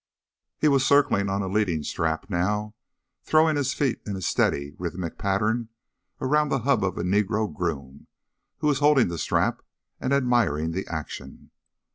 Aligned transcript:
He 0.57 0.67
was 0.67 0.83
circling 0.83 1.29
on 1.29 1.43
a 1.43 1.47
leading 1.47 1.83
strap 1.83 2.27
now, 2.27 2.73
throwing 3.21 3.55
his 3.55 3.75
feet 3.75 4.01
in 4.03 4.15
a 4.15 4.21
steady, 4.23 4.73
rhythmic 4.79 5.19
pattern 5.19 5.69
around 6.19 6.49
the 6.49 6.61
hub 6.61 6.83
of 6.83 6.97
a 6.97 7.03
Negro 7.03 7.53
groom 7.53 8.07
who 8.57 8.65
was 8.67 8.79
holding 8.79 9.09
the 9.09 9.19
strap 9.19 9.61
and 9.99 10.11
admiring 10.11 10.71
the 10.71 10.87
action. 10.87 11.51